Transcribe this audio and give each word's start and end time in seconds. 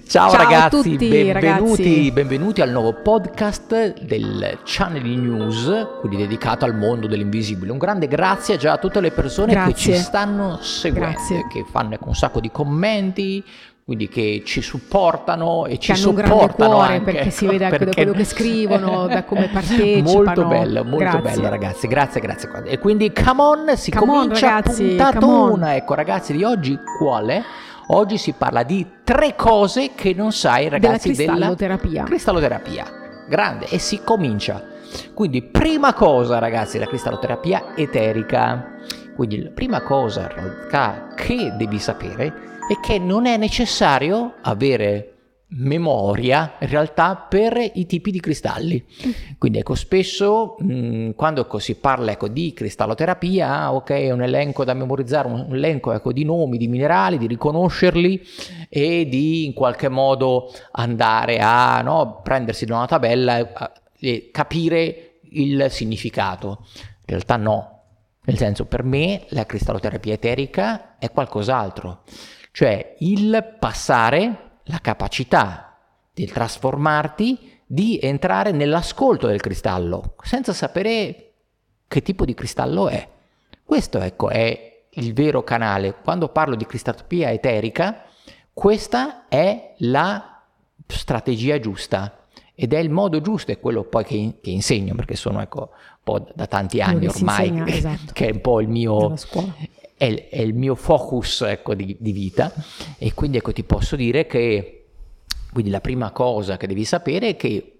Ciao, 0.00 0.30
Ciao 0.30 0.36
ragazzi, 0.36 0.76
tutti, 0.92 0.96
benvenuti, 1.08 1.32
ragazzi. 1.32 2.10
benvenuti 2.12 2.60
al 2.62 2.70
nuovo 2.70 2.94
podcast 2.94 4.00
del 4.02 4.58
Channel 4.64 5.02
News, 5.04 5.86
quindi 6.00 6.16
dedicato 6.16 6.64
al 6.64 6.74
mondo 6.74 7.06
dell'invisibile. 7.06 7.72
Un 7.72 7.78
grande 7.78 8.08
grazie 8.08 8.56
già 8.56 8.72
a 8.72 8.78
tutte 8.78 9.00
le 9.00 9.10
persone 9.10 9.52
che 9.52 9.74
ci 9.74 9.90
Grazie. 9.90 9.94
stanno 9.96 10.56
seguendo, 10.62 11.10
Grazie. 11.10 11.46
che 11.50 11.64
fanno 11.70 11.94
ecco, 11.94 12.08
un 12.08 12.14
sacco 12.14 12.40
di 12.40 12.50
commenti, 12.50 13.44
quindi 13.84 14.08
che 14.08 14.42
ci 14.46 14.62
supportano 14.62 15.66
e 15.66 15.78
ci 15.78 15.94
supportano 15.94 16.70
cuore 16.76 16.92
anche, 16.94 17.12
perché 17.12 17.30
si 17.30 17.44
ecco, 17.44 17.52
vede 17.52 17.64
anche 17.66 17.78
da 17.78 17.84
perché- 17.84 18.02
quello 18.02 18.16
che 18.16 18.24
scrivono, 18.24 19.06
da 19.08 19.24
come 19.26 19.48
partecipano. 19.52 20.22
Molto 20.24 20.44
bello, 20.46 20.84
molto 20.84 20.96
Grazie. 20.98 21.20
bello 21.20 21.48
ragazzi, 21.50 21.86
grazie, 21.86 22.20
grazie. 22.20 22.50
E 22.64 22.78
quindi 22.78 23.12
come 23.12 23.42
on, 23.42 23.76
si 23.76 23.90
Come 23.90 24.12
on, 24.12 24.18
comincia 24.22 24.48
ragazzi, 24.54 24.84
puntata 24.86 25.18
come 25.18 25.32
on. 25.34 25.50
una. 25.50 25.74
Ecco 25.74 25.94
ragazzi, 25.94 26.32
di 26.32 26.44
oggi 26.44 26.78
quale? 26.98 27.42
Oggi 27.94 28.16
si 28.16 28.32
parla 28.32 28.62
di 28.62 28.86
tre 29.04 29.36
cose 29.36 29.90
che 29.94 30.14
non 30.14 30.32
sai 30.32 30.70
ragazzi 30.70 31.12
Della 31.12 31.32
cristalloterapia. 31.34 32.04
cristalloterapia. 32.04 32.86
Grande 33.28 33.66
e 33.68 33.78
si 33.78 34.00
comincia. 34.02 34.64
Quindi 35.12 35.42
prima 35.42 35.92
cosa 35.92 36.38
ragazzi, 36.38 36.78
la 36.78 36.86
cristalloterapia 36.86 37.74
eterica. 37.76 38.76
Quindi 39.14 39.42
la 39.42 39.50
prima 39.50 39.82
cosa 39.82 40.30
che 41.14 41.52
devi 41.58 41.78
sapere 41.78 42.32
è 42.66 42.80
che 42.80 42.98
non 42.98 43.26
è 43.26 43.36
necessario 43.36 44.36
avere 44.40 45.11
memoria 45.54 46.54
in 46.60 46.68
realtà 46.68 47.16
per 47.16 47.58
i 47.74 47.86
tipi 47.86 48.10
di 48.10 48.20
cristalli. 48.20 48.84
Quindi 49.38 49.58
ecco, 49.58 49.74
spesso 49.74 50.56
mh, 50.58 51.10
quando 51.14 51.42
ecco, 51.42 51.58
si 51.58 51.74
parla 51.74 52.12
ecco, 52.12 52.28
di 52.28 52.52
cristalloterapia, 52.52 53.48
ah, 53.48 53.74
ok, 53.74 53.90
è 53.90 54.10
un 54.10 54.22
elenco 54.22 54.64
da 54.64 54.74
memorizzare, 54.74 55.28
un, 55.28 55.44
un 55.48 55.54
elenco 55.54 55.92
ecco, 55.92 56.12
di 56.12 56.24
nomi, 56.24 56.56
di 56.56 56.68
minerali, 56.68 57.18
di 57.18 57.26
riconoscerli 57.26 58.22
e 58.68 59.06
di 59.08 59.44
in 59.44 59.52
qualche 59.52 59.88
modo 59.88 60.52
andare 60.72 61.38
a 61.38 61.80
no, 61.82 62.20
prendersi 62.22 62.64
da 62.64 62.76
una 62.76 62.86
tabella 62.86 63.38
e, 63.38 63.48
a- 63.52 63.72
e 63.98 64.30
capire 64.32 65.18
il 65.30 65.66
significato. 65.70 66.66
In 66.74 67.18
realtà 67.18 67.36
no, 67.36 67.82
nel 68.24 68.36
senso 68.36 68.66
per 68.66 68.84
me 68.84 69.24
la 69.30 69.44
cristalloterapia 69.44 70.14
eterica 70.14 70.96
è 70.98 71.10
qualcos'altro, 71.10 72.02
cioè 72.52 72.96
il 73.00 73.56
passare 73.58 74.50
la 74.64 74.78
capacità 74.80 75.78
di 76.12 76.26
trasformarti, 76.26 77.60
di 77.66 77.98
entrare 78.00 78.52
nell'ascolto 78.52 79.26
del 79.26 79.40
cristallo, 79.40 80.14
senza 80.22 80.52
sapere 80.52 81.32
che 81.88 82.02
tipo 82.02 82.24
di 82.24 82.34
cristallo 82.34 82.88
è. 82.88 83.08
Questo 83.64 83.98
ecco 84.00 84.28
è 84.28 84.84
il 84.90 85.12
vero 85.14 85.42
canale. 85.42 85.94
Quando 86.02 86.28
parlo 86.28 86.54
di 86.54 86.66
cristalloterapia 86.66 87.30
eterica, 87.30 88.04
questa 88.52 89.28
è 89.28 89.74
la 89.78 90.42
strategia 90.86 91.58
giusta 91.58 92.26
ed 92.54 92.74
è 92.74 92.78
il 92.78 92.90
modo 92.90 93.20
giusto, 93.20 93.50
è 93.50 93.58
quello 93.58 93.84
poi 93.84 94.04
che, 94.04 94.38
che 94.42 94.50
insegno, 94.50 94.94
perché 94.94 95.16
sono 95.16 95.40
ecco, 95.40 95.70
un 95.70 96.00
po' 96.02 96.26
da 96.34 96.46
tanti 96.46 96.80
anni 96.80 97.06
ormai, 97.06 97.48
insegna, 97.48 97.64
che, 97.64 97.72
esatto. 97.76 98.12
che 98.12 98.28
è 98.28 98.32
un 98.32 98.40
po' 98.40 98.60
il 98.60 98.68
mio. 98.68 99.14
È, 100.02 100.28
è 100.28 100.40
il 100.40 100.54
mio 100.54 100.74
focus 100.74 101.42
ecco, 101.42 101.74
di, 101.74 101.96
di 102.00 102.10
vita 102.10 102.52
e 102.98 103.14
quindi 103.14 103.36
ecco, 103.36 103.52
ti 103.52 103.62
posso 103.62 103.94
dire 103.94 104.26
che 104.26 104.86
quindi 105.52 105.70
la 105.70 105.80
prima 105.80 106.10
cosa 106.10 106.56
che 106.56 106.66
devi 106.66 106.84
sapere 106.84 107.28
è 107.28 107.36
che 107.36 107.78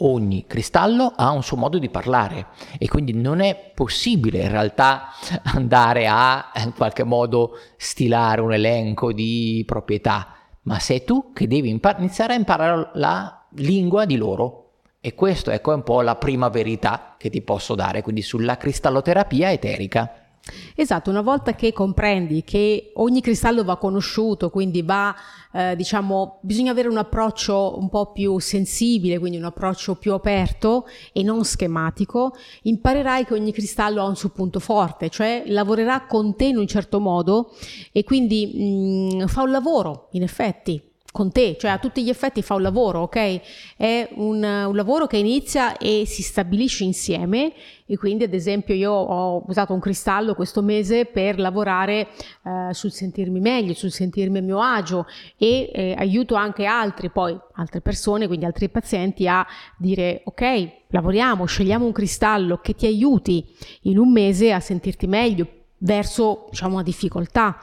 ogni 0.00 0.46
cristallo 0.46 1.12
ha 1.14 1.30
un 1.30 1.44
suo 1.44 1.56
modo 1.56 1.78
di 1.78 1.90
parlare 1.90 2.48
e 2.78 2.88
quindi 2.88 3.12
non 3.12 3.40
è 3.40 3.70
possibile 3.72 4.40
in 4.40 4.50
realtà 4.50 5.10
andare 5.54 6.08
a 6.08 6.50
in 6.56 6.72
qualche 6.74 7.04
modo 7.04 7.52
stilare 7.76 8.40
un 8.40 8.52
elenco 8.52 9.12
di 9.12 9.62
proprietà, 9.64 10.34
ma 10.62 10.80
sei 10.80 11.04
tu 11.04 11.32
che 11.32 11.46
devi 11.46 11.68
impar- 11.68 12.00
iniziare 12.00 12.32
a 12.32 12.36
imparare 12.36 12.90
la 12.94 13.46
lingua 13.50 14.04
di 14.06 14.16
loro. 14.16 14.64
E 15.00 15.14
questo 15.14 15.52
ecco, 15.52 15.70
è 15.70 15.76
un 15.76 15.84
po' 15.84 16.00
la 16.00 16.16
prima 16.16 16.48
verità 16.48 17.14
che 17.16 17.30
ti 17.30 17.42
posso 17.42 17.76
dare, 17.76 18.02
quindi 18.02 18.22
sulla 18.22 18.56
cristalloterapia 18.56 19.52
eterica. 19.52 20.27
Esatto, 20.74 21.10
una 21.10 21.20
volta 21.20 21.54
che 21.54 21.72
comprendi 21.72 22.42
che 22.42 22.92
ogni 22.94 23.20
cristallo 23.20 23.64
va 23.64 23.76
conosciuto, 23.76 24.48
quindi 24.48 24.82
va, 24.82 25.14
eh, 25.52 25.76
diciamo, 25.76 26.38
bisogna 26.42 26.70
avere 26.70 26.88
un 26.88 26.96
approccio 26.96 27.76
un 27.78 27.88
po' 27.88 28.12
più 28.12 28.38
sensibile, 28.38 29.18
quindi 29.18 29.36
un 29.36 29.44
approccio 29.44 29.96
più 29.96 30.12
aperto 30.12 30.86
e 31.12 31.22
non 31.22 31.44
schematico, 31.44 32.34
imparerai 32.62 33.24
che 33.24 33.34
ogni 33.34 33.52
cristallo 33.52 34.00
ha 34.00 34.06
un 34.06 34.16
suo 34.16 34.30
punto 34.30 34.60
forte, 34.60 35.10
cioè 35.10 35.42
lavorerà 35.46 36.06
con 36.06 36.34
te 36.36 36.46
in 36.46 36.56
un 36.56 36.66
certo 36.66 37.00
modo 37.00 37.52
e 37.92 38.04
quindi 38.04 39.18
mm, 39.20 39.26
fa 39.26 39.42
un 39.42 39.50
lavoro, 39.50 40.08
in 40.12 40.22
effetti. 40.22 40.87
Con 41.18 41.32
te, 41.32 41.56
cioè 41.58 41.72
a 41.72 41.78
tutti 41.78 42.04
gli 42.04 42.10
effetti 42.10 42.42
fa 42.42 42.54
un 42.54 42.62
lavoro, 42.62 43.00
ok? 43.00 43.40
È 43.76 44.08
un, 44.14 44.40
un 44.40 44.76
lavoro 44.76 45.08
che 45.08 45.16
inizia 45.16 45.76
e 45.76 46.04
si 46.06 46.22
stabilisce 46.22 46.84
insieme 46.84 47.54
e 47.86 47.96
quindi 47.96 48.22
ad 48.22 48.34
esempio 48.34 48.72
io 48.72 48.92
ho 48.92 49.42
usato 49.48 49.74
un 49.74 49.80
cristallo 49.80 50.36
questo 50.36 50.62
mese 50.62 51.06
per 51.06 51.40
lavorare 51.40 52.06
eh, 52.44 52.72
sul 52.72 52.92
sentirmi 52.92 53.40
meglio, 53.40 53.74
sul 53.74 53.90
sentirmi 53.90 54.38
a 54.38 54.42
mio 54.42 54.60
agio 54.60 55.06
e 55.36 55.68
eh, 55.74 55.94
aiuto 55.98 56.36
anche 56.36 56.66
altri, 56.66 57.10
poi 57.10 57.36
altre 57.54 57.80
persone, 57.80 58.28
quindi 58.28 58.44
altri 58.44 58.68
pazienti 58.68 59.26
a 59.26 59.44
dire 59.76 60.22
ok, 60.22 60.70
lavoriamo, 60.86 61.46
scegliamo 61.46 61.84
un 61.84 61.90
cristallo 61.90 62.58
che 62.58 62.74
ti 62.76 62.86
aiuti 62.86 63.44
in 63.82 63.98
un 63.98 64.12
mese 64.12 64.52
a 64.52 64.60
sentirti 64.60 65.08
meglio 65.08 65.57
verso 65.78 66.46
diciamo 66.50 66.74
una 66.74 66.82
difficoltà. 66.82 67.58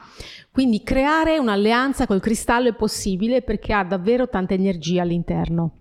Quindi 0.50 0.82
creare 0.82 1.38
un'alleanza 1.38 2.06
col 2.06 2.20
cristallo 2.20 2.68
è 2.68 2.74
possibile 2.74 3.42
perché 3.42 3.72
ha 3.72 3.84
davvero 3.84 4.28
tanta 4.28 4.54
energia 4.54 5.02
all'interno. 5.02 5.72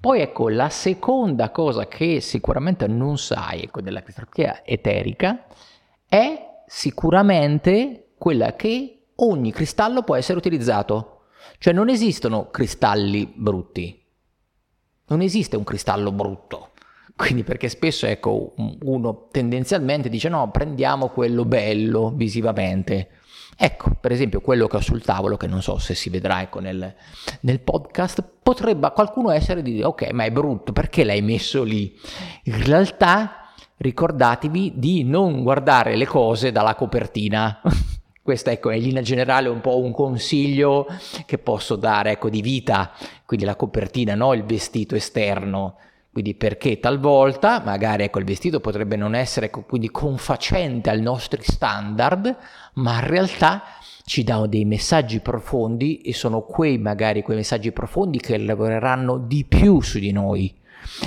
Poi 0.00 0.20
ecco, 0.20 0.48
la 0.48 0.68
seconda 0.68 1.50
cosa 1.50 1.88
che 1.88 2.20
sicuramente 2.20 2.86
non 2.86 3.18
sai 3.18 3.62
ecco, 3.62 3.80
della 3.80 4.02
cristalloterapia 4.02 4.64
eterica 4.64 5.46
è 6.08 6.62
sicuramente 6.66 8.10
quella 8.16 8.54
che 8.54 9.06
ogni 9.16 9.52
cristallo 9.52 10.02
può 10.02 10.14
essere 10.14 10.38
utilizzato. 10.38 11.22
Cioè 11.58 11.72
non 11.72 11.88
esistono 11.88 12.50
cristalli 12.50 13.32
brutti. 13.34 14.00
Non 15.08 15.20
esiste 15.20 15.56
un 15.56 15.64
cristallo 15.64 16.12
brutto. 16.12 16.67
Quindi 17.18 17.42
perché 17.42 17.68
spesso 17.68 18.06
ecco, 18.06 18.52
un- 18.58 18.78
uno 18.82 19.26
tendenzialmente 19.32 20.08
dice 20.08 20.28
no, 20.28 20.52
prendiamo 20.52 21.08
quello 21.08 21.44
bello 21.44 22.12
visivamente. 22.14 23.08
Ecco, 23.56 23.90
per 24.00 24.12
esempio 24.12 24.40
quello 24.40 24.68
che 24.68 24.76
ho 24.76 24.80
sul 24.80 25.02
tavolo, 25.02 25.36
che 25.36 25.48
non 25.48 25.60
so 25.60 25.78
se 25.78 25.96
si 25.96 26.10
vedrà 26.10 26.42
ecco, 26.42 26.60
nel, 26.60 26.94
nel 27.40 27.58
podcast, 27.58 28.22
potrebbe 28.40 28.86
a 28.86 28.92
qualcuno 28.92 29.30
essere 29.30 29.62
di 29.62 29.72
dire 29.72 29.86
ok, 29.86 30.12
ma 30.12 30.26
è 30.26 30.30
brutto, 30.30 30.72
perché 30.72 31.02
l'hai 31.02 31.20
messo 31.20 31.64
lì? 31.64 31.92
In 32.44 32.64
realtà 32.64 33.50
ricordatevi 33.78 34.74
di 34.76 35.02
non 35.02 35.42
guardare 35.42 35.96
le 35.96 36.06
cose 36.06 36.52
dalla 36.52 36.76
copertina. 36.76 37.60
Questo 38.22 38.50
ecco, 38.50 38.70
è 38.70 38.76
in 38.76 38.82
linea 38.84 39.02
generale 39.02 39.48
un 39.48 39.60
po' 39.60 39.80
un 39.80 39.90
consiglio 39.90 40.86
che 41.26 41.38
posso 41.38 41.74
dare 41.74 42.12
ecco, 42.12 42.30
di 42.30 42.42
vita, 42.42 42.92
quindi 43.26 43.44
la 43.44 43.56
copertina, 43.56 44.14
no? 44.14 44.34
il 44.34 44.44
vestito 44.44 44.94
esterno. 44.94 45.78
Quindi 46.18 46.34
perché 46.34 46.80
talvolta 46.80 47.62
magari 47.64 48.02
ecco, 48.02 48.18
il 48.18 48.24
vestito 48.24 48.58
potrebbe 48.58 48.96
non 48.96 49.14
essere 49.14 49.46
ecco, 49.46 49.62
quindi 49.62 49.88
confacente 49.88 50.90
ai 50.90 51.00
nostri 51.00 51.40
standard, 51.44 52.36
ma 52.74 52.94
in 52.94 53.06
realtà 53.06 53.62
ci 54.04 54.24
dà 54.24 54.44
dei 54.48 54.64
messaggi 54.64 55.20
profondi 55.20 56.00
e 56.00 56.12
sono 56.12 56.40
quei 56.40 56.76
magari 56.76 57.22
quei 57.22 57.36
messaggi 57.36 57.70
profondi 57.70 58.18
che 58.18 58.36
lavoreranno 58.36 59.16
di 59.16 59.44
più 59.44 59.80
su 59.80 60.00
di 60.00 60.10
noi. 60.10 60.52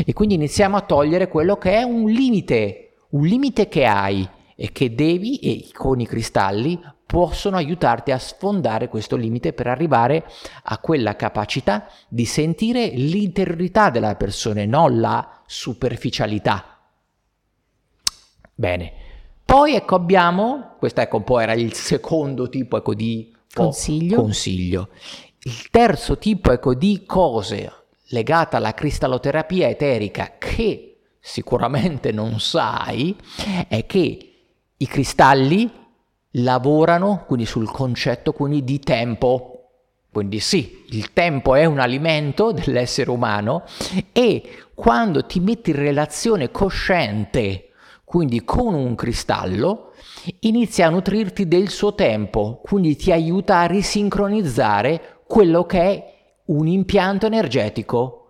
E 0.05 0.13
quindi 0.13 0.35
iniziamo 0.35 0.77
a 0.77 0.81
togliere 0.81 1.28
quello 1.28 1.57
che 1.57 1.73
è 1.73 1.83
un 1.83 2.09
limite, 2.09 2.91
un 3.09 3.25
limite 3.25 3.67
che 3.67 3.83
hai 3.83 4.25
e 4.61 4.72
che 4.72 4.94
devi 4.94 5.39
e 5.39 5.69
con 5.73 5.99
i 5.99 6.05
cristalli 6.05 6.79
possono 7.03 7.55
aiutarti 7.55 8.11
a 8.11 8.19
sfondare 8.19 8.89
questo 8.89 9.16
limite 9.16 9.53
per 9.53 9.66
arrivare 9.66 10.23
a 10.66 10.77
quella 10.77 11.16
capacità 11.16 11.88
di 12.08 12.25
sentire 12.25 12.90
l'interiorità 12.90 13.90
della 13.90 14.13
persona 14.13 14.61
e 14.61 14.67
non 14.67 14.99
la 14.99 15.41
superficialità. 15.47 16.78
Bene. 18.53 18.93
Poi 19.43 19.73
ecco 19.73 19.96
abbiamo, 19.96 20.75
questo 20.78 21.02
ecco 21.02 21.17
un 21.17 21.23
po' 21.23 21.40
era 21.40 21.53
il 21.53 21.73
secondo 21.73 22.47
tipo 22.47 22.78
ecco 22.78 22.93
di 22.93 23.35
Consiglio. 23.52 24.22
consiglio. 24.22 24.90
Il 25.41 25.72
terzo 25.72 26.19
tipo 26.19 26.52
ecco 26.52 26.75
di 26.75 27.03
cose 27.07 27.85
legate 28.09 28.57
alla 28.57 28.75
cristalloterapia 28.75 29.67
eterica 29.67 30.35
che 30.37 30.99
sicuramente 31.19 32.11
non 32.11 32.40
sai 32.40 33.17
è 33.67 33.87
che 33.87 34.28
i 34.81 34.87
cristalli 34.87 35.72
lavorano 36.35 37.23
quindi 37.25 37.45
sul 37.45 37.69
concetto 37.69 38.33
quindi 38.33 38.63
di 38.63 38.79
tempo. 38.79 39.47
Quindi 40.11 40.39
sì, 40.39 40.83
il 40.89 41.13
tempo 41.13 41.55
è 41.55 41.66
un 41.66 41.79
alimento 41.79 42.51
dell'essere 42.51 43.09
umano 43.09 43.63
e 44.11 44.66
quando 44.73 45.25
ti 45.25 45.39
metti 45.39 45.69
in 45.69 45.78
relazione 45.78 46.51
cosciente 46.51 47.67
quindi 48.03 48.43
con 48.43 48.73
un 48.73 48.95
cristallo, 48.95 49.93
inizia 50.39 50.87
a 50.87 50.89
nutrirti 50.89 51.47
del 51.47 51.69
suo 51.69 51.95
tempo, 51.95 52.59
quindi 52.61 52.97
ti 52.97 53.09
aiuta 53.13 53.59
a 53.59 53.67
risincronizzare 53.67 55.19
quello 55.25 55.66
che 55.66 55.79
è 55.79 56.13
un 56.47 56.67
impianto 56.67 57.28
energetico, 57.28 58.25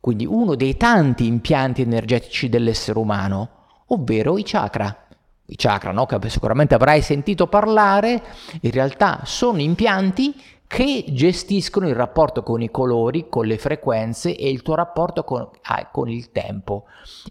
quindi 0.00 0.26
uno 0.26 0.56
dei 0.56 0.76
tanti 0.76 1.26
impianti 1.26 1.82
energetici 1.82 2.48
dell'essere 2.48 2.98
umano, 2.98 3.50
ovvero 3.86 4.36
i 4.36 4.42
chakra. 4.42 5.06
I 5.50 5.56
chakra, 5.56 5.90
no? 5.90 6.06
che 6.06 6.16
sicuramente 6.28 6.74
avrai 6.74 7.02
sentito 7.02 7.48
parlare, 7.48 8.22
in 8.60 8.70
realtà 8.70 9.22
sono 9.24 9.60
impianti 9.60 10.34
che 10.68 11.04
gestiscono 11.08 11.88
il 11.88 11.96
rapporto 11.96 12.44
con 12.44 12.62
i 12.62 12.70
colori, 12.70 13.28
con 13.28 13.46
le 13.46 13.58
frequenze 13.58 14.36
e 14.36 14.48
il 14.48 14.62
tuo 14.62 14.76
rapporto 14.76 15.24
con, 15.24 15.48
ah, 15.62 15.88
con 15.90 16.08
il 16.08 16.30
tempo 16.30 16.84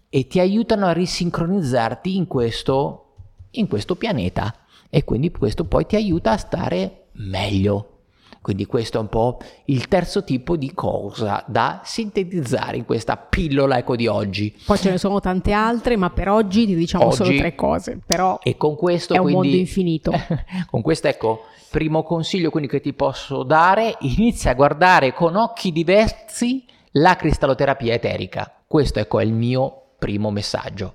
e 0.10 0.28
ti 0.28 0.42
aiutano 0.42 0.88
a 0.88 0.92
risincronizzarti 0.92 2.18
in 2.18 2.28
questo, 2.28 3.14
in 3.52 3.70
questo 3.70 3.96
pianeta 3.96 4.54
e 4.90 5.06
quindi 5.06 5.32
questo 5.32 5.64
poi 5.64 5.86
ti 5.86 5.96
aiuta 5.96 6.32
a 6.32 6.38
stare 6.38 7.06
meglio. 7.14 7.99
Quindi 8.42 8.66
questo 8.66 8.98
è 8.98 9.02
un 9.02 9.10
po' 9.10 9.38
il 9.66 9.88
terzo 9.88 10.24
tipo 10.24 10.56
di 10.56 10.74
cosa 10.74 11.44
da 11.48 11.82
sintetizzare 11.84 12.78
in 12.78 12.86
questa 12.86 13.18
pillola 13.18 13.78
ecco 13.78 13.96
di 13.96 14.08
oggi. 14.08 14.56
Poi 14.66 14.78
ce 14.78 14.92
ne 14.92 14.98
sono 14.98 15.20
tante 15.20 15.52
altre, 15.52 15.98
ma 15.98 16.10
per 16.10 16.30
oggi 16.30 16.66
ti 16.66 16.76
diciamo 16.76 17.08
oggi, 17.08 17.16
solo 17.16 17.38
tre 17.38 17.56
cose, 17.56 18.00
però 18.06 18.40
e 18.42 18.56
con 18.56 18.76
questo, 18.76 19.14
è 19.14 19.18
un 19.18 19.24
quindi, 19.24 19.42
mondo 19.42 19.58
infinito. 19.58 20.12
con 20.70 20.82
questo 20.82 21.08
ecco, 21.08 21.44
primo 21.70 22.04
consiglio 22.04 22.50
quindi 22.50 22.70
che 22.70 22.80
ti 22.80 22.94
posso 22.94 23.44
dare, 23.44 23.96
inizia 24.02 24.52
a 24.52 24.56
guardare 24.56 25.14
con 25.14 25.36
occhi 25.36 25.72
diversi 25.72 26.64
la 26.94 27.16
cristalloterapia 27.16 27.94
eterica. 27.94 28.52
Questo 28.66 29.00
ecco 29.00 29.20
è 29.20 29.24
il 29.24 29.34
mio 29.34 29.82
primo 30.00 30.32
messaggio. 30.32 30.94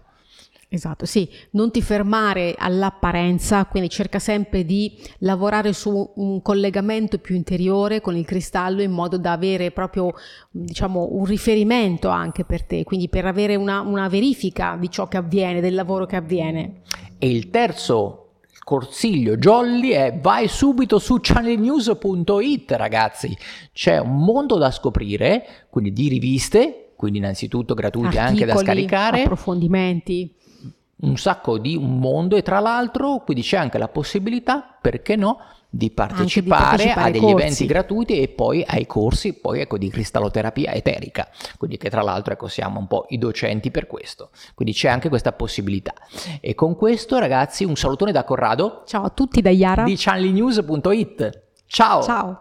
Esatto, 0.75 1.07
sì, 1.07 1.29
non 1.51 1.71
ti 1.71 1.81
fermare 1.81 2.57
all'apparenza, 2.59 3.65
quindi 3.67 3.89
cerca 3.89 4.19
sempre 4.19 4.65
di 4.65 4.99
lavorare 5.19 5.73
su 5.73 6.13
un 6.17 6.43
collegamento 6.43 7.19
più 7.19 7.37
interiore 7.37 8.01
con 8.01 8.17
il 8.17 8.25
cristallo 8.25 8.83
in 8.83 8.91
modo 8.91 9.17
da 9.17 9.31
avere 9.31 9.71
proprio, 9.71 10.13
diciamo, 10.51 11.11
un 11.13 11.27
riferimento 11.27 12.09
anche 12.09 12.45
per 12.45 12.65
te, 12.65 12.83
quindi 12.83 13.09
per 13.09 13.25
avere 13.25 13.55
una, 13.55 13.83
una 13.83 14.09
verifica 14.09 14.77
di 14.77 14.91
ciò 14.91 15.07
che 15.07 15.17
avviene, 15.17 15.61
del 15.61 15.75
lavoro 15.75 16.07
che 16.07 16.17
avviene. 16.17 16.81
E 17.19 17.31
il 17.31 17.51
terzo 17.51 18.31
consiglio 18.65 19.37
jolly 19.37 19.91
è 19.91 20.19
vai 20.21 20.49
subito 20.49 20.99
su 20.99 21.19
channelnews.it 21.21 22.73
ragazzi, 22.73 23.37
c'è 23.73 23.99
un 23.99 24.25
mondo 24.25 24.57
da 24.57 24.73
scoprire, 24.73 25.67
quindi 25.71 25.93
di 25.93 26.09
riviste, 26.09 26.84
quindi 26.97 27.19
innanzitutto 27.19 27.75
gratuite 27.75 28.19
Articoli, 28.19 28.43
anche 28.43 28.45
da 28.45 28.57
scaricare, 28.57 29.23
approfondimenti 29.23 30.35
un 30.97 31.17
sacco 31.17 31.59
di 31.59 31.77
un 31.77 31.99
mondo 31.99 32.37
e 32.37 32.43
tra 32.43 32.61
l'altro 32.61 33.23
quindi 33.25 33.43
c'è 33.43 33.57
anche 33.57 33.79
la 33.79 33.89
possibilità, 33.89 34.77
perché 34.81 35.17
no, 35.17 35.39
di 35.69 35.91
partecipare, 35.91 36.43
di 36.43 36.67
partecipare 36.67 37.09
a 37.09 37.11
degli 37.11 37.31
eventi 37.31 37.67
gratuiti 37.67 38.21
e 38.21 38.29
poi 38.29 38.65
ai 38.65 38.87
corsi 38.87 39.33
poi 39.35 39.61
ecco 39.61 39.77
di 39.77 39.91
cristalloterapia 39.91 40.73
eterica, 40.73 41.29
quindi 41.59 41.77
che 41.77 41.91
tra 41.91 42.03
l'altro 42.03 42.33
ecco 42.33 42.47
siamo 42.47 42.79
un 42.79 42.87
po' 42.87 43.07
i 43.09 43.19
docenti 43.19 43.71
per 43.71 43.87
questo, 43.87 44.31
quindi 44.55 44.73
c'è 44.73 44.89
anche 44.89 45.09
questa 45.09 45.33
possibilità. 45.33 45.95
E 46.41 46.55
con 46.55 46.77
questo 46.77 47.19
ragazzi 47.19 47.65
un 47.65 47.77
salutone 47.77 48.13
da 48.13 48.25
Corrado. 48.25 48.85
Ciao 48.87 49.05
a 49.05 49.11
tutti 49.11 49.41
da 49.43 49.51
Yara 49.51 49.85
di 49.85 49.95
channelnews.it. 49.97 51.43
Ciao! 51.67 52.03
Ciao! 52.03 52.41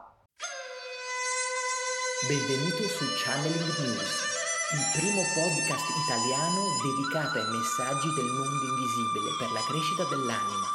Benvenuto 2.28 2.84
su 2.84 3.04
Channeling 3.18 3.80
News 3.80 4.33
il 4.74 4.90
primo 4.92 5.22
podcast 5.36 5.86
italiano 6.04 6.66
dedicato 6.82 7.38
ai 7.38 7.48
messaggi 7.56 8.12
del 8.14 8.26
mondo 8.26 8.66
invisibile 8.66 9.30
per 9.38 9.52
la 9.52 9.62
crescita 9.70 10.04
dell'anima, 10.06 10.68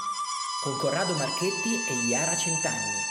con 0.62 0.76
Corrado 0.76 1.14
Marchetti 1.14 1.74
e 1.88 2.06
Iara 2.06 2.36
Centanni. 2.36 3.02